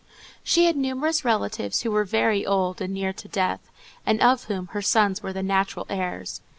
She 0.43 0.65
had 0.65 0.75
numerous 0.77 1.23
relatives, 1.23 1.81
who 1.83 1.91
were 1.91 2.05
very 2.05 2.43
old 2.43 2.81
and 2.81 2.91
near 2.91 3.13
to 3.13 3.27
death, 3.27 3.59
and 4.03 4.19
of 4.19 4.45
whom 4.45 4.65
her 4.71 4.81
sons 4.81 5.21
were 5.21 5.31
the 5.31 5.43
natural 5.43 5.85
heirs. 5.91 6.41